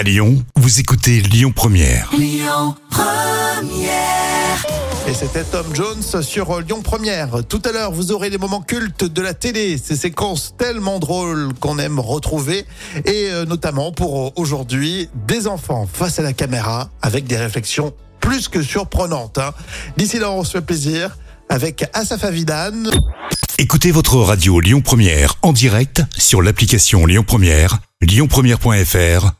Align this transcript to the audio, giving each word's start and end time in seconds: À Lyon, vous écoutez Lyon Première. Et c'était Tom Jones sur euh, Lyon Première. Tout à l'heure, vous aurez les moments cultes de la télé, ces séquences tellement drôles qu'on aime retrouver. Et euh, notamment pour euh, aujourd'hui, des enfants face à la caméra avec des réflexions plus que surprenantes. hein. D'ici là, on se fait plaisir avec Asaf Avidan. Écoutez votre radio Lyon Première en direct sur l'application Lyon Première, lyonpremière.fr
À 0.00 0.02
Lyon, 0.02 0.42
vous 0.56 0.80
écoutez 0.80 1.20
Lyon 1.20 1.52
Première. 1.54 2.10
Et 5.06 5.12
c'était 5.12 5.44
Tom 5.44 5.66
Jones 5.74 6.22
sur 6.22 6.50
euh, 6.52 6.62
Lyon 6.62 6.80
Première. 6.80 7.44
Tout 7.46 7.60
à 7.66 7.72
l'heure, 7.72 7.92
vous 7.92 8.10
aurez 8.10 8.30
les 8.30 8.38
moments 8.38 8.62
cultes 8.62 9.04
de 9.04 9.20
la 9.20 9.34
télé, 9.34 9.76
ces 9.76 9.96
séquences 9.96 10.54
tellement 10.56 11.00
drôles 11.00 11.52
qu'on 11.60 11.78
aime 11.78 12.00
retrouver. 12.00 12.64
Et 13.04 13.28
euh, 13.28 13.44
notamment 13.44 13.92
pour 13.92 14.28
euh, 14.28 14.30
aujourd'hui, 14.36 15.10
des 15.28 15.46
enfants 15.46 15.86
face 15.92 16.18
à 16.18 16.22
la 16.22 16.32
caméra 16.32 16.88
avec 17.02 17.26
des 17.26 17.36
réflexions 17.36 17.92
plus 18.20 18.48
que 18.48 18.62
surprenantes. 18.62 19.36
hein. 19.36 19.52
D'ici 19.98 20.18
là, 20.18 20.30
on 20.30 20.44
se 20.44 20.52
fait 20.52 20.64
plaisir 20.64 21.18
avec 21.50 21.84
Asaf 21.92 22.24
Avidan. 22.24 22.84
Écoutez 23.58 23.90
votre 23.90 24.16
radio 24.16 24.60
Lyon 24.60 24.80
Première 24.80 25.34
en 25.42 25.52
direct 25.52 26.02
sur 26.16 26.40
l'application 26.40 27.04
Lyon 27.04 27.22
Première, 27.22 27.80
lyonpremière.fr 28.00 29.39